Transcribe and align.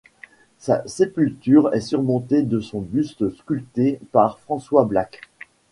Sa 0.57 0.81
sépulture 0.87 1.71
est 1.75 1.79
surmontée 1.79 2.41
de 2.41 2.59
son 2.59 2.81
buste 2.81 3.29
sculpté 3.35 3.99
par 4.11 4.39
François 4.39 4.83
Black. 4.83 5.21